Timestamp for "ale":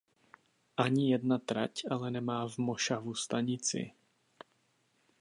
1.93-2.07